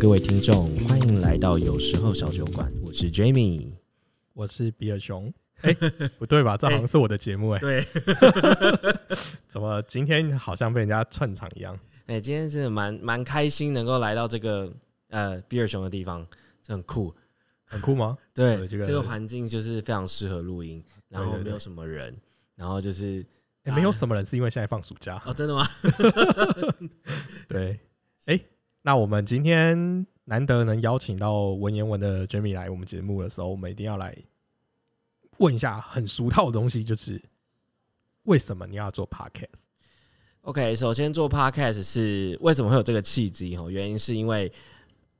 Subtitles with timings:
[0.00, 3.70] 各位听众，欢迎来到有时候小酒馆，我是 Jamie。
[4.32, 5.30] 我是比尔熊。
[5.60, 5.74] 哎、
[6.18, 6.56] 不对吧？
[6.56, 7.86] 这好像是我的节目哎、对，
[9.46, 11.78] 怎么今天好像被人家串场一样？
[12.06, 14.72] 哎、今天真的蛮蛮开心，能够来到这个
[15.10, 16.26] 呃比尔熊的地方，
[16.62, 17.14] 这很酷。
[17.66, 18.16] 很酷吗？
[18.32, 22.16] 对，对这个这个环境就是非常适合录音，然后没有什么人，
[22.56, 23.22] 然后就是
[23.64, 25.22] 哎、没有什么人是因为现在放暑假。
[25.26, 25.62] 哦，真的吗？
[27.46, 27.78] 对，
[28.24, 28.40] 哎、
[28.82, 34.16] 那我们今天难得能邀请到文言文的 Jamie 来我们节目的时候，我们一定要来
[35.38, 37.20] 问一下很俗套的东西，就是
[38.22, 43.56] 为什么你要做 Podcast？OK，首先做 Podcast 是为什么会有这个契机？
[43.56, 44.50] 哦，原因是因为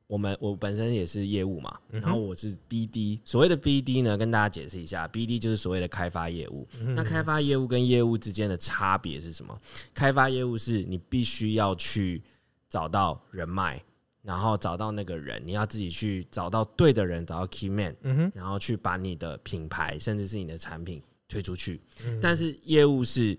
[0.07, 3.21] 我们我本身也是业务嘛，嗯然后我是 BD。
[3.25, 6.67] 所谓的 BD 呢，跟大家解释一下，BD 就是所谓的开发业务。
[6.81, 9.61] 嗯那开发业务跟业务之间的差别是什么？
[9.93, 12.23] 开发业务是你必须要去
[12.71, 13.79] 找到人脉，
[14.23, 21.83] 然后找到那个人，你要自己去找到对的人，找到 key man，嗯哼，然后去把你的品牌甚至是你的产品推出去。
[22.07, 23.39] 嗯但是业务是，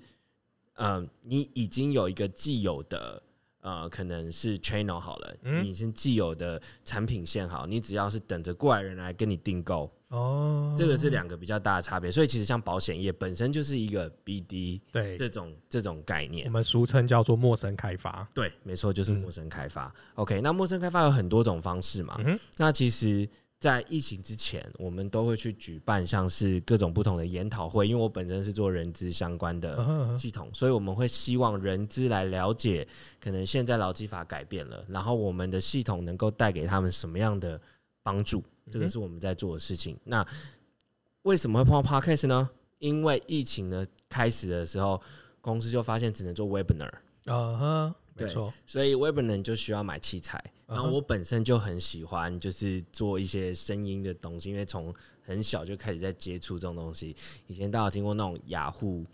[0.75, 3.23] 呃，你已经有一个既有的。
[3.63, 12.11] 呃，可能是 channel 好了，嗯你是既有的产品线好，你只要是等着过来人来跟你订购，哦，这个是两个比较大的差别。
[12.11, 16.51] 所以其实像保险业本身就是一个 BD 对，这种这种概念我念。
[16.51, 18.27] 们俗称叫做陌生开发。
[18.33, 19.93] 对，没错，就是嗯陌生开发。
[20.15, 22.19] OK，那陌生开发有很多种方式嘛。
[22.25, 32.87] 嗯那其实，在疫情之前，我们都会去举办像是各种不同的研讨会，因为我本身是做人资相关的系统，所以我们会希望人资来了解，
[33.19, 37.61] 可能现在劳基法改变了，然后我们的系统能够带给他们什么样的
[38.03, 39.95] 帮助，这个是我们在做的事情。
[40.05, 40.25] 那
[41.23, 42.49] 为什么会碰到 podcast 呢？
[42.79, 44.99] 因为疫情的开始的时候，
[45.39, 46.91] 公司就发现只能做 webinar，
[47.25, 50.43] 啊哈，没错，所以 webinar 就需要买器材。
[50.65, 54.91] 然后我本身就很喜欢，就是做一些声音的东西，因为从
[55.21, 57.15] 很小就开始在接触这种东西。
[57.47, 59.05] 以前大家有听过那种雅虎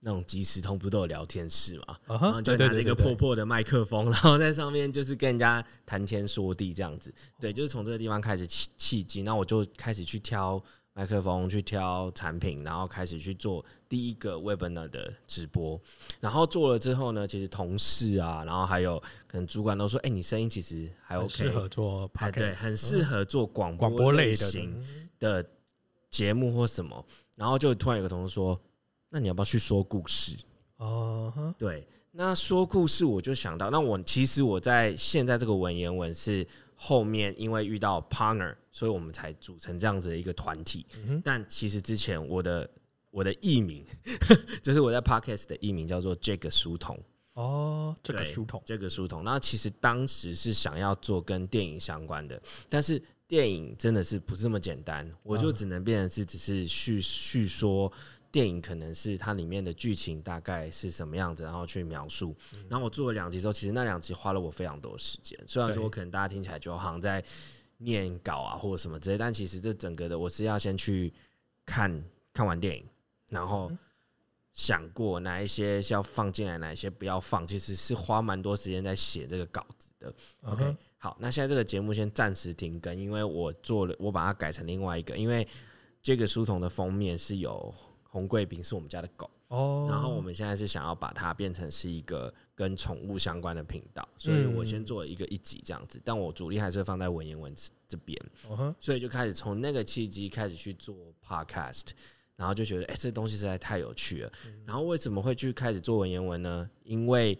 [0.00, 1.84] 那种即时通，不都有聊天室嘛？
[1.88, 7.12] 啊然后，就拿着一个破破的麦克风， 然后在上面就是跟人家谈天说地这样子。
[7.38, 10.62] 对，就是从这个地方开始契契机，那我就开始去挑
[10.94, 15.80] 麦克风，去挑产品，然后开始去做第一个 webinar 的直播。
[16.18, 24.82] 然后做了之后呢，其实同事啊，然后还有可能主管都说：“哎、你声音其实还很 OK，适合做哎 Podcast，对，很适合做广广播类型
[25.18, 25.44] 的
[26.10, 27.04] 节目或什么。”
[27.36, 28.60] 然后就突然有个同事说
[29.10, 30.36] ：“那你要不要去说故事？”
[30.78, 40.86] 哦哈，对，那说故事我就想到，那我其实我在现在这个文言文是后面因为遇到 partner，所以我们才组成这样子的一个团体。
[41.22, 42.70] 但其实之前我的
[43.10, 43.84] 我的艺名，
[44.62, 46.98] 就是我在 podcast 的艺名叫做 Jack 书童，
[47.34, 49.22] 哦，这个对书童，这个书童。
[49.22, 52.40] 那其实当时是想要做跟电影相关的，
[52.70, 57.92] 但是电影真的是不是这么简单，我就嗯只能变成是只是叙叙说。
[58.32, 62.36] 电影可能是它里面的剧情大概是什么样子，然后去描述。
[62.52, 65.38] 嗯然后我做了两集之后，其实那两集花了我非常多时间。
[65.46, 67.24] 虽然说我可能大家听起来就好像在
[67.78, 71.12] 念稿啊或者什么之类，但其实这整个的我是要先去
[71.64, 72.84] 看看完电影，
[73.30, 73.78] 然后嗯
[74.52, 80.14] 想过哪一些是要放进来，哪一些不要放，其实是花蛮多时间在写这个稿子的。
[80.42, 85.46] 嗯 OK，好，那现在这个节目先暂时停更，因为我做了，我把它改成另外一个，因为
[86.02, 87.72] 这个书童的封面是有
[88.10, 97.54] 红贵宾，是我们家的狗，哦，然后我们现在是想要把它变成是一个跟宠物相关的频道，所以我先做了一个一集这样子，但我主力还是会放在文言文
[97.86, 98.20] 这边，
[98.78, 100.94] 所以就开始从那个契机开始去做
[101.24, 101.90] podcast，
[102.34, 104.32] 然后就觉得哎、这东西实在太有趣了。
[104.66, 106.68] 然后为什么会去开始做文言文呢？
[106.82, 107.38] 因为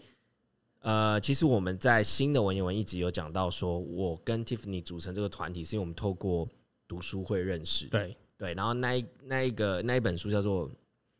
[0.79, 6.47] 呃，其实我们在新的文言文一集有讲到说，我跟 Tiffany 组成这个团体，是因为我们透过
[6.87, 7.85] 读书会认识。
[7.87, 10.67] 对，对，然后那一那一个那一本书叫做《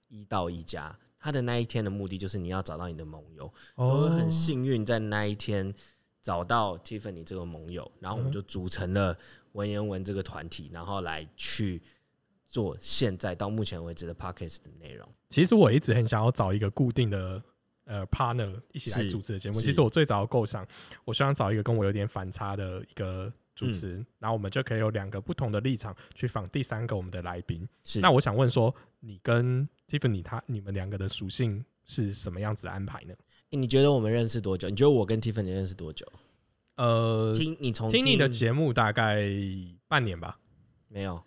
[0.10, 0.90] 一到一家》，
[1.20, 3.54] 他的那一天的目的就是你要找到你的盟友。
[3.76, 5.72] 我哦，很幸运在那一天
[6.24, 9.16] 找到 Tiffany 这个盟友，然后我们就组成了
[9.52, 11.80] 文言文这个团体，然后来去
[12.44, 15.08] 做现在到目前为止的 Podcast 的内容。
[15.30, 17.40] 其实我一直很想要找一个固定的
[17.86, 19.62] 呃 partner 一起来主持的节目。
[19.62, 20.68] 其实我最早的构想，
[21.06, 27.68] 我希望找一个跟我有点反差的一个主持人，然后我们就可以有两个不同的立场去访第三个我们的来宾。
[27.84, 33.14] 是那我想问说，你跟 Tiffany 他你们两个的属性是什么样子的安排呢？
[33.52, 34.70] 欸你觉得我们认识多久？
[34.70, 36.06] 你觉得我跟 Tiffany 认识多久？
[36.76, 39.30] 呃，听你从听你的节目大概
[39.88, 40.40] 半年吧。
[40.88, 41.22] 没有，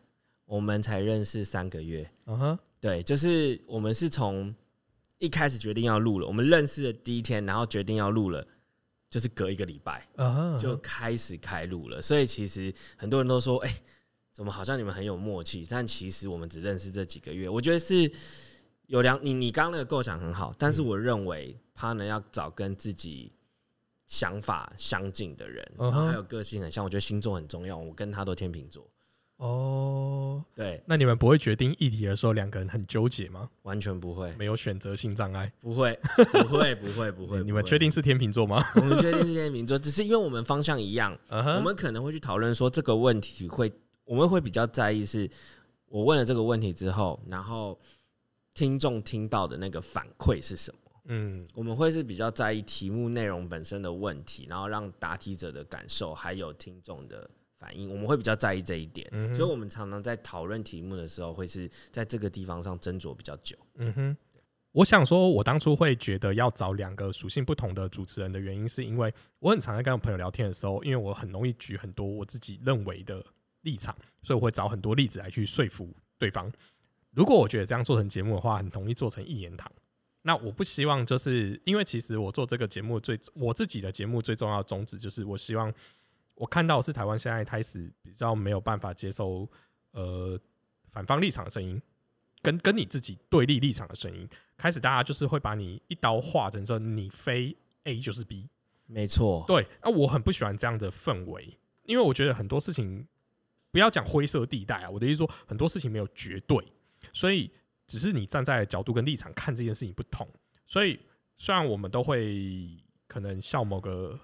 [0.47, 2.11] 我们才认识三个月。
[2.27, 4.53] 嗯哼，对，就是我们是从
[5.19, 8.47] 一开始决定要录了，我们认识的第一天，然后决定要录了，
[9.15, 12.03] 就是隔一个礼拜啊，就开始开录了。
[12.03, 13.73] 所以其实很多人都说，哎、
[14.33, 15.65] 怎么好像你们很有默契？
[15.71, 18.11] 但其实我们只认识这几个月，我觉得是
[18.87, 23.31] 有两你你刚刚那个构想很好，但是嗯我认为 partner 要找跟自己
[24.09, 26.85] 想法相近的人，然后还有个性很像。
[26.85, 28.85] 我觉得星座很重要，我跟他都天秤座，
[29.37, 33.51] 哦，对，那你们不会决定议题的时候，两个人很纠结吗？
[33.63, 35.53] 完全不会，没有选择性障碍？
[35.61, 37.43] 不会，不会， 不会，不会。
[37.43, 38.65] 你们确定是天秤座吗？
[38.77, 43.71] 我们确定是天秤座，只是因为我们方向一样，我们可能会去讨论说这个问题会，
[44.05, 45.29] 我们会比较在意是，
[45.89, 47.79] 我问了这个问题之后，然后
[48.55, 50.79] 听众听到的那个反馈是什么。
[51.07, 57.29] 嗯我们会是比较在意题目内容本身的问题，然后让答题者的感受还有听众的
[57.65, 59.09] 反应，我们会比较在意这一点。
[59.13, 63.57] 嗯所以，我们常常在讨论题目的时候，会是在这个地方上斟酌比较久。
[63.77, 64.17] 嗯哼。
[64.73, 73.25] 我想说，我当初会觉得要找两个属性不同的主持人的原因，是因为我很常在跟我朋友聊天的时候，因为我很容易举很多我自己认为的
[73.63, 75.89] 立场，所以我会找很多例子来去说服
[76.19, 76.53] 对方。
[77.13, 79.71] 如果我觉得这样做成节目的话，很容易做成一言堂。
[80.23, 85.73] 那我不希望，就是因为其实我做这个节目最我自己的节目最重要的宗旨，就是我希望
[86.35, 89.49] 我看到是台湾现在开始比较没有办法接受
[89.93, 90.39] 呃
[90.89, 91.81] 反方立场的声音，
[92.43, 98.49] 跟跟你自己对立立场的声音，开始大家就是会把你一刀划成说你非 A 就是 B，
[98.87, 103.07] 没错，对，那我很不喜欢这样的氛围，因为我觉得很多事情
[103.71, 106.65] 不要讲灰色地带啊，我的意思说很多事情没有绝对，
[107.13, 107.51] 所以
[107.87, 110.29] 只是你站在角度跟立场看这件事情不同，
[110.67, 110.99] 所以
[111.37, 114.19] 虽然我们都会可能笑某个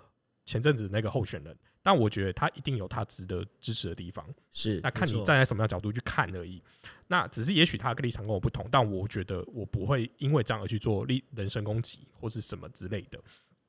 [0.44, 4.24] 前阵子那个候选人，但我觉得他一定有他值得支持的地方。
[4.50, 6.62] 是那看你站在什么样角度去看而已。
[7.06, 13.20] 那只是也许他的立场跟我不同，但我觉得我不会因为这样而去做立人身攻击或是什么之类的。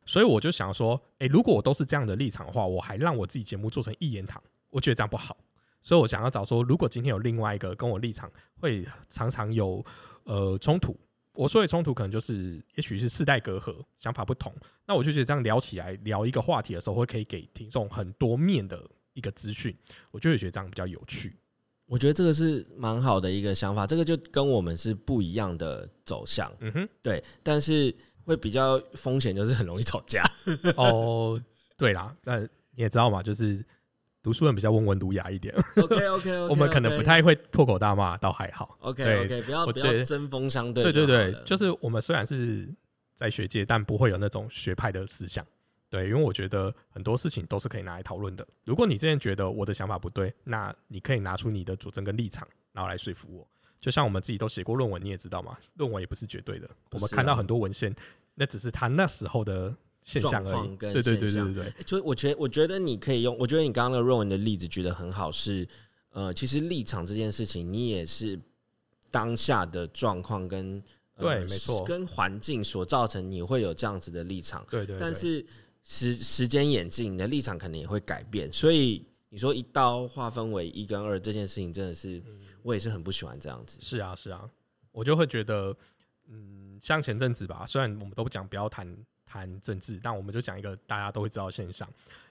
[0.06, 5.38] 所以我就想说，诶、如果我都是这样的立场的话，我还让我自己节目做成一言堂，我觉得这样不好。
[5.82, 9.84] 所以我想要找说，如果今天有另外一个跟我立场会常常有
[10.24, 11.00] 呃冲突，
[11.34, 14.54] 我说的冲突可能就是也许是世代隔阂，想法不同，
[14.86, 19.76] 那我就觉得这样聊起来聊一个话题的时候，会可以给听众很多面的一个资讯，
[20.12, 21.36] 我就会觉得这样比较有趣。
[21.86, 27.94] 我觉得这个是蛮好的一个想法，这个就跟我们是不一样的走向，嗯哼，对，但是
[28.24, 30.24] 会比较风险就是很容易吵架，
[30.78, 31.42] 哦，
[31.76, 33.62] 对啦，那你也知道嘛，就是
[34.24, 38.78] 读书人比较温文儒雅一点，OK OK OK，我们可能不太会破口大骂，倒还好。
[38.82, 42.70] OK 对 OK，不要觉得要针锋相对对对对，就是我们虽然是
[43.16, 45.46] 在学界，但不会有那种学派的思想。
[45.90, 48.48] 对，因为我觉得很多事情都是可以拿来讨论的。
[48.64, 53.48] 如果你之前觉得我的想法不对，那你可以拿出你的主张跟立场，然后来说服我。
[53.82, 56.68] 就像我们自己都写过论文，你也知道嘛，论文也不是绝对的。
[56.68, 57.94] 啊我们看到很多文献，
[58.36, 60.52] 那只是他那时候的现象而已。
[60.52, 65.68] 状况跟对对对对对对，就我觉得，我觉得你可以用，我觉得你刚刚那个论文的例子举得很好，是
[66.12, 68.40] 呃，其实立场这件事情，你也是
[69.10, 70.82] 当下的状况跟、
[71.16, 74.98] 呃、对没错跟环境所造成你会有这样子的立场，对对對。
[75.00, 75.46] 但是
[75.84, 83.80] 时时间演进，你的立场可能也会改变，所以你说一刀划分为一跟二这件事情，真的是、嗯我也是很不喜欢这样子。
[83.82, 84.48] 是啊，是啊，
[84.92, 85.76] 我就会觉得，
[86.28, 88.88] 嗯，像前阵子吧，虽然我们都不讲不要谈
[89.32, 91.88] 谈政治，但我们就讲一个大家都会知道的现象，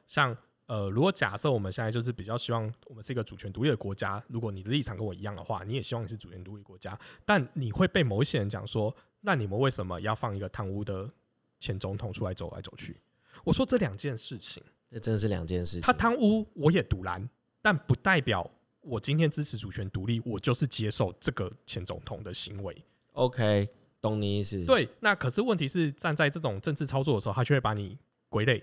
[0.07, 11.11] 像呃，如果假设我们现在就是比较希望我们是一个主权独立的国家，如果你的立场跟我一样的话，你也希望你是主权独立国家，但你会被某一些人讲说，那你们为什么要放一个贪污的
[11.59, 12.97] 前总统出来走来走去？
[13.45, 14.63] 我说这两件事情。
[14.93, 15.81] 这真的是两件事情。
[15.83, 17.29] 他贪污，我也堵拦，
[17.63, 18.49] 但不代表
[18.81, 22.85] 我今天支持主权独立，我就是接受这个前总统的行为。
[23.13, 23.69] OK，
[24.01, 24.65] 懂你意思。
[24.65, 28.63] 对，那可是问题是站在这种政治操作的时候，他却会把你归类。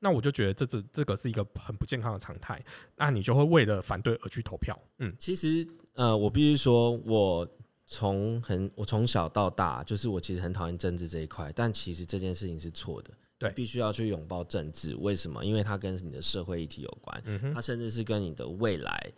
[0.00, 2.62] 那我就觉得这这这个是一个很不健康的常态，
[2.96, 4.78] 那你就会为了反对而去投票。
[4.98, 7.48] 嗯，其实，呃，我必须说，我
[7.86, 13.10] 从很我从小到大，就是我其实很讨厌政治这一块，但其实这件事情是错的。
[13.36, 14.94] 对必须要去拥抱政治。
[14.94, 15.44] 为什么？
[15.44, 19.12] 因为它跟你的社会议题有关，嗯，它甚至是跟你的未来，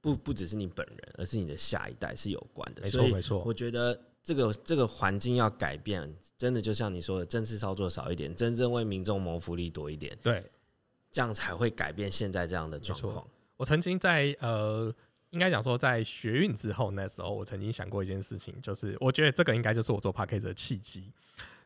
[0.00, 2.82] 不不只是你本人，而是你的下一代是有关的。
[2.82, 10.44] 没错没错我，觉得这个这个环境要改变，真的就像你说的，政治操作少一点，真正为民众谋福利多一点，对
[11.10, 13.26] 这样才会改变现在这样的状错况。
[13.56, 14.94] 我曾经在呃，
[15.30, 21.10] 应该讲说在学运之后那时候，我曾经想过一件事情，就是我觉得这个应该就是我做 p a c k a g e 的契机。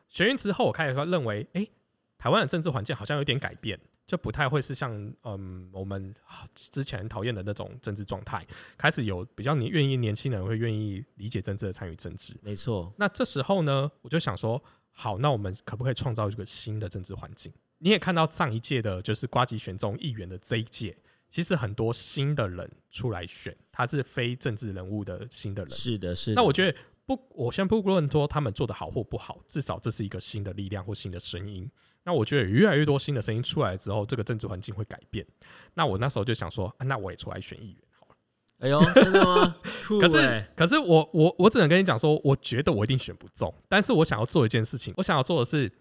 [0.07, 1.69] 学运之后，我开始说认为，诶，
[2.17, 4.91] 台湾的政治环境好像有点改变，就不太会是像
[5.23, 6.13] 嗯我们
[6.53, 8.45] 之前很讨厌的那种政治状态，
[8.77, 12.35] 开始有比较你愿意年轻人会愿意理解政治的参与政治。
[12.41, 17.51] 没错，那这时候呢，我就想说，好，那我们可不可以创造一个新的政治环境？
[17.79, 20.95] 你也看到上一届的，就是瓜吉选中议员的这一届，
[21.29, 25.71] 其实很多新的人出来选，他是非政治人物的新的人。
[25.71, 26.35] 是的，是的。
[26.35, 31.69] 那我觉得不，我先不论说他们做的好或不好，至少这是一个新的力量或新的声音。
[32.05, 35.25] 那我觉得越来越多新的声音出来之后，这个政治环境会改变。
[35.73, 38.15] 那我那时候就想说，啊、那我也出来选议员好了。
[38.59, 39.55] 哎呦，真的吗？
[39.87, 45.71] 酷可是欸，可是我我我只能跟你讲说，我觉得我一定选不中，但是我想要做一件事情，我想要做的是，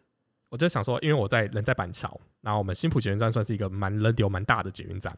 [0.48, 5.16] 我就想说，因为我在人在板桥，然后我们新浦捷运站算是一个蛮人流蛮大的捷运站，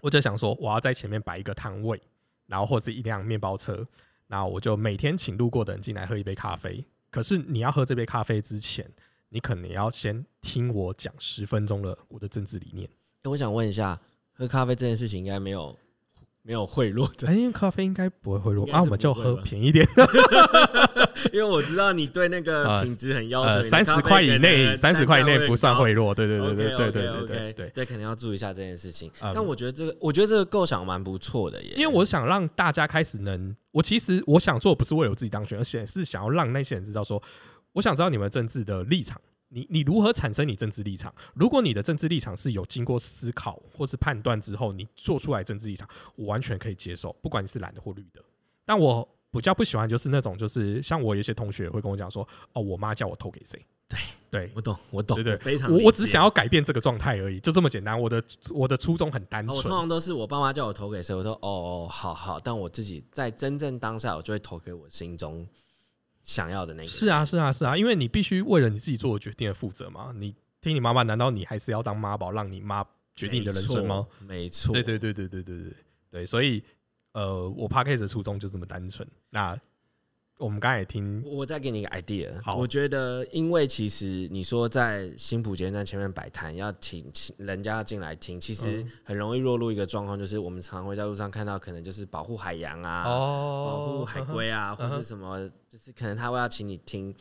[0.00, 2.00] 我就想说，我要在前面摆一个摊位，
[2.46, 3.86] 然后或是一辆面包车，
[4.30, 6.84] 然后我就每天请路过的人进来喝一杯咖啡。
[7.10, 8.88] 可是你要喝这杯咖啡之前，
[9.30, 12.88] 你可能要先听我讲十分钟的我的政治理念。
[13.24, 14.00] 欸我想问一下，
[14.32, 15.76] 喝咖啡这件事情应该没有
[16.42, 19.84] 没有贿赂的，哎，因为咖啡应该不会贿赂那，啊，我们就喝便宜点。
[21.32, 26.14] 因为我知道你对那个呃品质很要求，三十块以内，三十块以内不算贿赂。
[26.14, 27.68] 对对对对对对对对对对。
[27.70, 29.10] 对，可能要注意一下这件事情。
[29.20, 31.74] 嗯但我觉得这个，我觉得这个构想蛮不错的耶。
[31.76, 37.22] 因为我想让大家开始能，我其实我想做不是为了我自己当选，而且是想要让那些人知道说，
[37.72, 41.14] 我想知道你们政治的立场，你你如何产生你政治立场？
[41.34, 48.20] 如果你的政治立场是有经过思考或是判断之后，你做出来政治立场，我完全可以接受，不管你是蓝的或绿的。
[48.64, 53.64] 但我比较不喜欢就是那种，就是像我有一些同学会跟我讲说，哦，我妈叫我投给谁？
[53.88, 53.98] 对
[54.30, 54.50] 对。
[54.54, 58.00] 我懂，我懂，对对我非常我我只想要改变这个状态而已，就这么简单。
[58.00, 65.46] 我的我的初衷很单哦我通纯，常都是我爸妈叫我投给谁，我说哦哦好好，但我自己在真正当下，我就会投给我心中
[66.22, 66.88] 想要的那个。
[66.88, 70.12] 是啊，是啊，是啊，因为你必须为了你自己做的决定而负责嘛。
[70.14, 72.84] 你听你妈妈，难道你还是要当妈宝，让你妈
[73.16, 74.06] 决定你的人生吗？
[74.20, 74.72] 没错？
[74.72, 75.72] 对对对对对对对
[76.10, 76.62] 对，所以
[77.12, 79.06] 呃，我 p a c k a g e 的初衷就这么单纯。
[79.30, 79.58] 那
[80.38, 82.30] 我们刚才也听，我再给你一个 idea。
[82.42, 97.14] 好我觉得，因为其实你说在新浦捷运站前面摆摊，要请请人家进来听，其实嗯很容易落入一个状况，就是我们常会在路上看到，可能就是保护海洋啊，保哦护海龟啊，或嗯哼是什么，就是可能他会要请你听。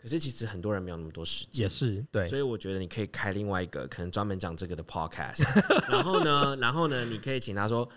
[0.00, 5.42] 可是其实很多人没有那么多时间，也是对所以我觉得你可以开另外一个可能专门讲这个的 podcast，
[5.90, 7.88] 然后呢，然后呢，你可以请他说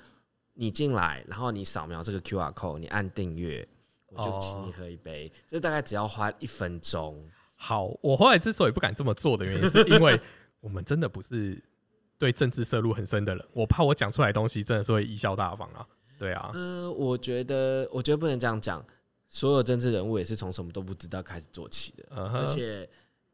[0.62, 3.68] 你进来，然后你扫描这个 QR code，你按订阅，
[4.10, 7.20] 我就请你喝一杯，这大概只要花一分钟。
[7.56, 7.88] 好。
[8.00, 10.22] 我后来之所以不敢这么做的原因，是因为
[10.60, 11.60] 我们真的不是
[12.20, 15.84] 对政治涉入很深的人，我怕我讲出来的东西真的是会贻笑大方啊。
[16.20, 18.86] 对啊，呃，我觉得，我觉得不能这样讲，
[19.30, 22.88] 所有政治人物也是从什么都不知道开始做起的，而且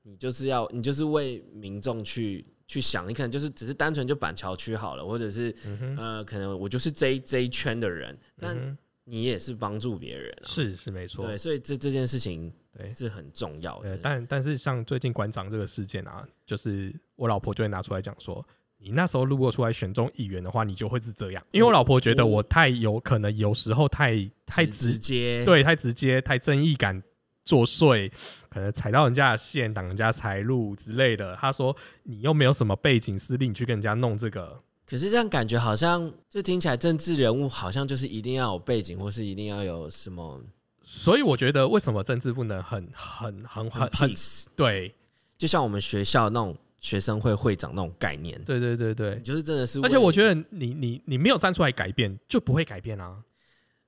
[0.04, 12.92] 你就是要，你就是为民众去去想，你可能就是只是单纯就板桥区好了，或者是嗯可能我就是这一这一圈的人，但你也是帮助别人、啊，是是没错，对，所以这这件事情对。
[12.92, 13.92] 是很重要的。
[13.92, 18.46] 呃，但但是像最近馆长这个事件啊，就是我老婆就会拿出来讲说，
[18.78, 21.44] 你那时候如果出来选中议员的话，你就会是这样。
[21.52, 27.02] 因为我老婆觉得我太有可能有时候太太直直，接，对，太直接，太正义感
[27.48, 28.12] 作祟，
[28.50, 31.34] 可能踩到人家的线，挡人家财路之类的。
[31.38, 31.74] 他说
[32.04, 40.42] 你又没有什么背景实力，你去跟人家弄这个，可是这样感觉好像就听起来政治人物好像就是一定要有背景，或是一定要有什么
[40.84, 44.14] 所以我觉得为什么政治不能很很很很很
[44.56, 44.94] 对。
[45.38, 53.18] 就像我们学校那种学生会会长那种概念，对对对对，就是真的是，而且我觉得你你你没有站出来改变，就不会改变啊。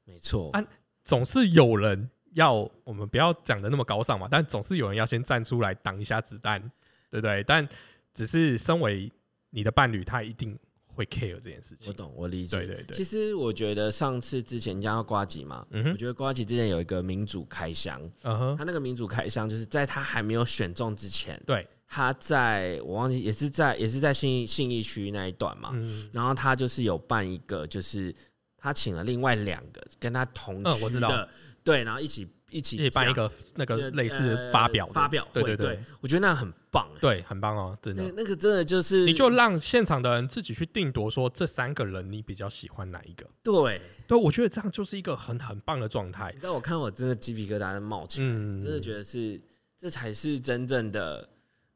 [0.06, 0.51] 没错。
[0.51, 0.63] 啊，
[1.04, 6.62] 总是有人要，我们不要讲的那么高尚嘛，但总是有人要先站出来挡一下子弹，
[7.09, 7.43] 对不对？
[7.43, 7.67] 但
[8.13, 9.12] 只是身为
[9.50, 10.57] 你的伴侣，他一定
[10.88, 11.88] 会 care 这件事情。
[11.88, 12.57] 我懂，我理解。
[12.57, 28.13] 对对对其实我觉得上次之前讲到瓜吉嘛，嗯哼，我觉得瓜吉之前有一个民主开箱，嗯哼，他那个民主开箱就是在他还没有选中之前，对，他在我忘记也是在也是在信义信义区那一段嘛，嗯，然后他就是有办一个，就是
[28.60, 31.30] 他请了另外两个跟他同嗯我知道区的，
[31.63, 38.04] 对，然后一起一起办一个那个呃类似发表的发表会，对对对我觉得那很棒，欸对，很棒哦，真的。
[38.04, 43.25] 那那个真的就是你就让现场的人自己去定夺，说这三个人你比较喜欢哪一个？
[43.44, 46.39] 对，对，我觉得这样就是一个很很棒的状态你。
[46.39, 49.39] 知道我看我真的鸡皮疙瘩在冒起来，嗯，真的觉得是
[49.78, 51.30] 这才是真正的，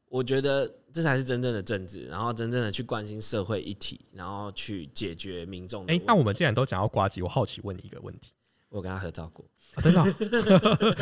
[0.10, 6.00] 我觉得这才是真正的政治，然后真正的去关心社会议题，然后去解决民众的哎。
[6.05, 8.31] 那我们既然都讲到瓜吉，我好奇问你一个问题。
[8.69, 9.45] 我有跟他合照过，
[9.75, 10.95] 啊、真的哦、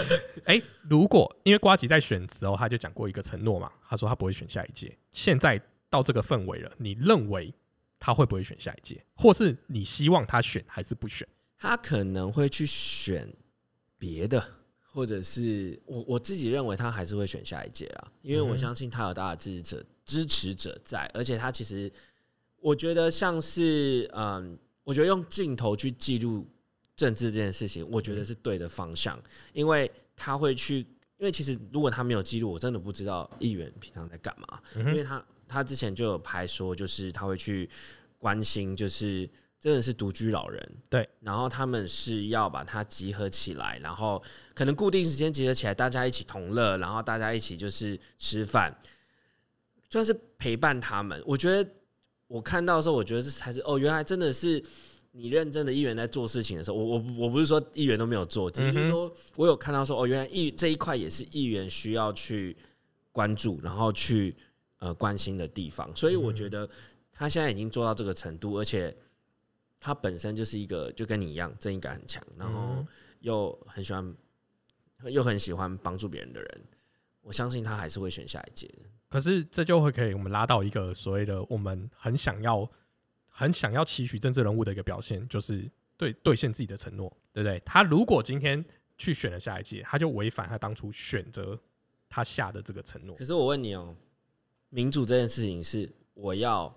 [0.44, 4.94] 哎、如果因为瓜吉在选时候他就讲过一个承诺嘛，他说他不会选下一届。
[5.14, 7.54] 现在到这个氛围了，你认为
[7.98, 11.26] 他会不会选下一届，或是你希望他选还是不选？
[11.58, 13.34] 他可能会去选
[13.98, 14.46] 别的，
[14.94, 21.90] 或者是我我自己认为他还是会选下一届啦，因为我相信他有大的支持者支持者在，而且他其实
[22.58, 26.46] 我觉得像是嗯，我觉得用镜头去记录
[26.96, 29.18] 政治这件事情，我觉得是对的方向，
[29.54, 30.80] 因为他会去，
[31.18, 37.70] 因为其实如果他没有记录，我真的不知道议员平常在干嘛，因为他他之前就有拍说，就是他会去
[38.20, 39.28] 关心，就是
[39.62, 44.22] 真的是独居老人，对，然后他们是要把它集合起来，然后
[44.54, 48.76] 可能固定时间集合起来，大家一起同乐，然后大家一起就是吃饭，
[49.90, 51.24] 算是陪伴他们。
[51.26, 51.72] 我觉得
[52.28, 54.62] 我看到的时候，我觉得这才是哦，原来真的是。
[55.14, 62.56] 你认真的议员在做事情的时候，我我我不是说议员都没有做，只是说我有看到说哦，原来议这一块也是议员需要去
[63.12, 64.34] 关注，然后去
[64.80, 65.94] 呃关心的地方。
[65.94, 66.66] 所以我觉得
[67.12, 68.96] 他现在已经做到这个程度，而且
[69.82, 72.88] 他本身就是一个就跟你一样正义感很强，然后嗯
[73.20, 74.16] 又很喜欢
[75.06, 76.64] 又很喜欢帮助别人的人。
[77.22, 78.72] 我相信他还是会选下一届。
[79.10, 82.70] 可是这就会可以我们拉到一个所谓的我们很想要、
[83.28, 87.60] 很想要期许政治人物的一个表现，就是对兑现自己的承诺，对不对？
[87.66, 88.64] 他如果今天
[88.98, 91.60] 去选了下一届，他就违反他当初选择
[92.08, 93.26] 他下的这个承诺可。
[93.26, 93.96] 是我问你哦、
[94.70, 96.74] 民主这件事情是我要，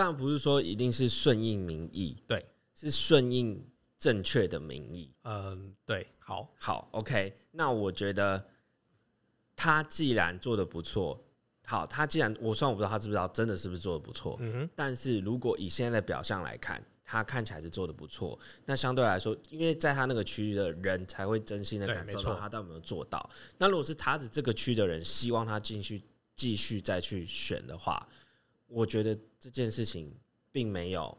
[0.00, 2.42] 当然不是说一定是顺应民意，对，
[2.74, 3.62] 是顺应
[3.98, 5.12] 正确的民意。
[5.24, 8.42] 嗯，对，好，好，OK，那我觉得
[9.54, 11.22] 他既然做的不错，
[11.66, 23.28] 好，他既然我虽然我不知道他知不知道真的是不是做的不错，嗯哼，但是如果以现在的表象来看，他看起来是做的不错，那相对来说，因为在他那个区域的人才会真心的感受到他到底有没有做到。
[23.58, 26.02] 那如果是他的这个区的人希望他继续
[26.34, 28.08] 继续再去选的话，
[28.70, 30.14] 我觉得这件事情
[30.52, 31.16] 并没有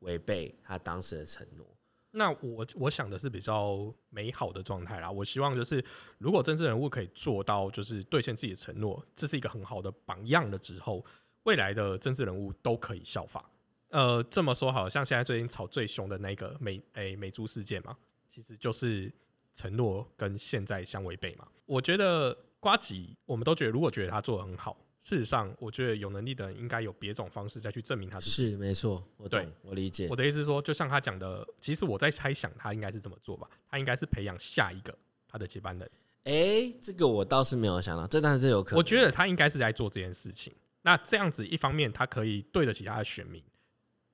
[0.00, 1.66] 违背他当时的承诺。
[2.10, 5.10] 那我我想的是比较美好的状态啦。
[5.10, 5.84] 我希望就是，
[6.16, 11.04] 如果政治人物可以做到就是兑现自己的承诺，这是一个很好的榜样了之后，
[11.42, 13.44] 未来的政治人物都可以效仿。
[13.90, 19.12] 呃，这么说好，像现在最近吵最凶的那个美诶、美猪事件嘛，其实就是
[19.52, 21.46] 承诺跟现在相违背嘛。
[21.66, 28.50] 我觉得瓜吉，我们都觉得如果觉得他做的很好，事实上，我觉得有能力的人应该有别种方式再去证明他自己。
[28.50, 30.16] 是没错，我对懂，我理解我。
[30.16, 34.96] 的意思是说，就像他讲的，其实我在猜想他应该是这么做吧，他应该是培养下一个
[35.28, 35.90] 他的接班人。
[36.24, 38.78] 哎、这个我倒是没有想到，这当然是有可能。
[38.78, 40.52] 我觉得他应该是在做这件事情。
[40.82, 43.42] 那这样子，一方面他可以对得起他的选民，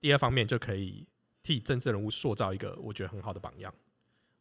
[0.00, 1.06] 第二方面就可以
[1.42, 3.72] 替政治人物塑造一个我觉得很好的榜样。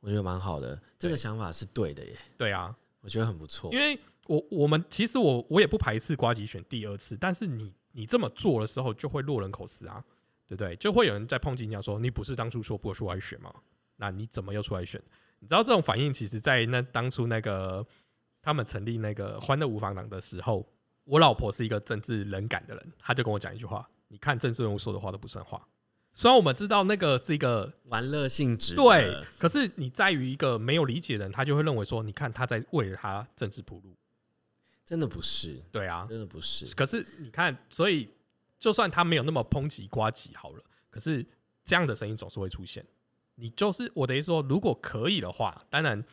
[0.02, 3.80] 我觉得蛮好的，这个想法是对的耶，对啊，我觉得很不错因。
[3.80, 10.04] 为我我们其实我我也不排斥瓜吉选第二次，但是你你这么做的时候，就会落人口实啊，
[10.48, 10.76] 对不对？
[10.78, 13.54] 就会有人在抨击你讲说，你不是当初说不出来选吗？
[13.98, 15.02] 那你怎么又出来选？
[15.40, 17.86] 你知道这种反应，其实在那当初那个
[18.42, 20.66] 他们成立那个欢乐无防党的时候，
[21.04, 25.68] 我老婆是一个政治冷感的人，她就跟我讲一句话：你看政治人物说的话都不算话。
[26.14, 33.96] 虽然我们知道那个是一个玩乐性质，对，可是你在于一个没有理解的人，他就会认为说，你看他在为了他政治铺路。
[34.94, 36.68] 真的不是，对啊，真的不是。
[36.76, 38.08] 可是你看，所以
[38.60, 41.26] 就算他没有那么抨击瓜吉好了，可是
[41.64, 42.86] 这样的声音总是会出现。
[43.34, 46.06] 你就是我的意思说，如果可以的话，当然，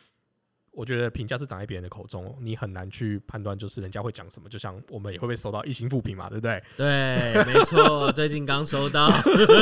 [0.71, 4.49] 我觉得评价是长在别人的口中哦，你很难去判断，就是人家会讲什么。
[4.49, 6.63] 就像我们也会被收到一星复评嘛，对不对？
[6.75, 9.11] 对，没错，最近刚收到。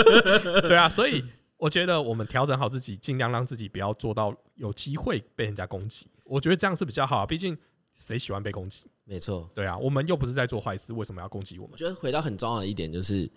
[0.64, 1.22] 对啊，所以
[1.58, 6.08] 我觉得我们调整好自己，尽量让自己不要做到有机会被人家攻击。
[6.24, 7.58] 我觉得这样是比较好，毕竟
[8.00, 8.90] 谁喜欢被攻击？
[9.04, 11.78] 没错，对啊，我们又不是在做坏事，为什么要攻击我们我？
[11.78, 13.30] 觉得回到很重要的一点就是。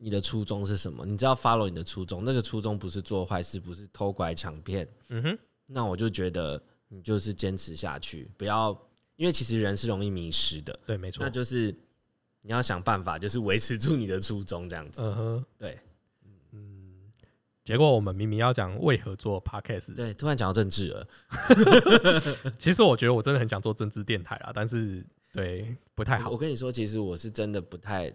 [0.00, 1.04] 你的初衷是什么？
[1.04, 8.70] 你只要 follow 你的初衷，那个初衷不是做坏事，不是偷拐抢骗，嗯哼，那我就觉得你就是坚持下去，不要，
[9.16, 11.28] 因为其实人是容易迷失的，对，没错那。
[11.28, 11.76] 就是
[12.42, 15.02] 你要想办法，就是维持住你的初衷，这样子。
[15.02, 15.87] 嗯哼，对嗯，
[17.68, 21.06] 结果我们明明要讲为何做 podcast，对，突然讲到政治了，
[22.56, 25.04] 其实我觉得我真的很想做政治电台啦，但是
[25.34, 26.30] 对不太好。
[26.30, 26.38] 我。
[26.38, 28.10] 跟你说，其实我是真的不太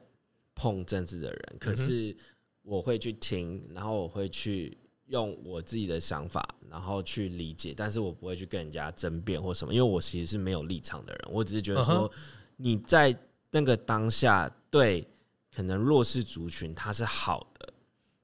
[0.56, 2.18] 碰政治的人，嗯可是
[2.64, 12.12] 我会去听，然后我会去用我自己的想法，然后去理解，但是我不会去跟人家争辩或什么，因为我其实是没有立场的人，我只是觉得嗯说
[12.58, 13.16] 你在
[13.52, 15.08] 那个当下对
[15.56, 17.73] 可能弱势族群他是好的，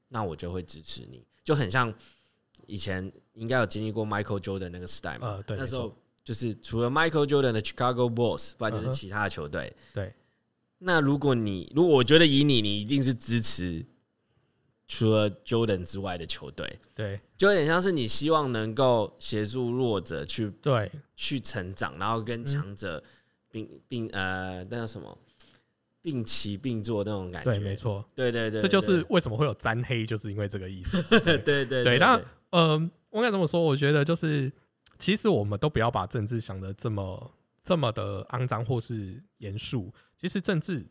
[0.09, 1.93] 那我就会支持你，就很像
[2.67, 9.75] 以前应该有经历过 Michael Jordan 那个时代嘛，呃，对，那时候，就是除了 Michael Jordan 的 Chicago Bulls，不然就是其他的球队。
[9.93, 10.13] 对，
[10.79, 13.85] 那如果你，如果我觉得以你，你一定是支持
[14.87, 17.19] 除了 Jordan 之外的球队，对。
[17.37, 20.91] 就有点像是你希望能够协助弱者去对。
[21.15, 23.03] 去成长，然后跟强者
[23.51, 25.17] 并并呃那叫什么
[26.01, 27.51] 并齐并坐那种感觉。
[27.51, 31.01] 对，没，错，对对对，这就是为什么会有沾黑，就是因为这个意思。
[31.09, 33.61] 对对对对那呃，我该怎么说？
[33.61, 34.51] 我觉得就是，
[34.97, 37.31] 其实我们都不要把政治想的这么
[37.61, 39.93] 这么的肮脏或是严肃。
[40.17, 40.85] 其实政治，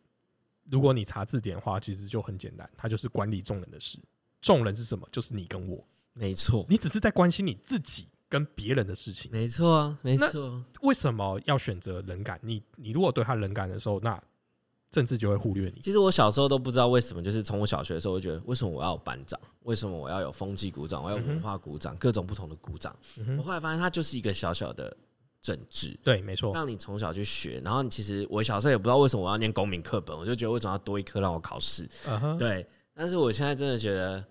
[0.71, 3.99] 如果你查字典的话，其实就很简单，它就是管理众人的事。
[4.41, 5.09] 众人是什么？
[5.11, 9.31] 就是你跟我，没错，你只是在关心你自己跟别人的事情。
[9.33, 10.65] 没错啊，没错。
[10.83, 12.39] 为什么要选择冷感？
[12.43, 14.23] 你你如果对他冷感的时候，那
[14.91, 15.81] 政治就会忽略你。
[15.81, 22.97] 其实我小时候都不知道为什么，就是从我小学的时候，我就觉得为什么我要有班长，为什么我要有风纪鼓掌，我要有文化股长，各种不同的鼓掌。
[23.17, 24.97] 嗯我后来发现，它就是一个小小的
[25.41, 27.61] 政治，对，没错，让你从小去学。
[27.65, 31.89] 然后你其实我小时候也不知道为什么我要念公民课本，我就觉得为什么要多一科让我考试？
[32.39, 34.25] 对，但是我现在真的觉得。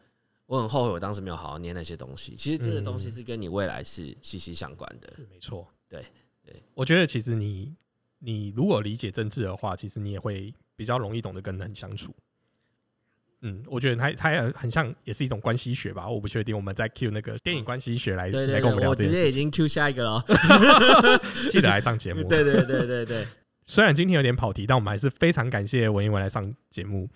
[0.50, 2.34] 我很后悔，我当时没有好好念那些东西。
[2.38, 5.14] 其实这个东西是跟你未来是息息相关的。
[5.14, 5.68] 是没错。
[5.90, 6.02] 对
[6.42, 7.76] 对，我觉得其实你
[8.20, 12.14] 你如果理解政治的话，其实你也会比较容易懂得跟人相处。
[13.42, 16.10] 嗯，我觉得它它也很像，也是一种关系学吧。
[16.10, 20.26] 我不确定，我们在 Q 那个电影关系学来来跟我们聊我这直接已经 Q 下一个了。
[21.52, 22.24] 记得来上节目。
[22.30, 23.28] 对对对对对，
[23.64, 27.08] 虽然今天有点跑题，但我们还是非常感谢文言文来上节目。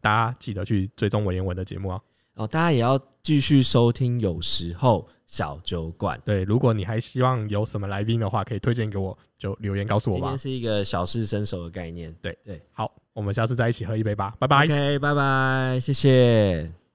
[0.00, 2.00] 大家记得去追踪文言文的节目啊。
[2.36, 6.20] 哦，大家也要继续收听，有时候小酒馆。
[6.24, 10.38] 对，如果你还希望有什么来宾的话，可以推荐给我，就留言告诉我吧今天。
[10.38, 12.14] 是一个小试身手的概念。
[12.20, 14.64] 对对好，我们下次再一起喝一杯吧，拜拜。
[14.64, 16.85] OK，拜拜，谢谢。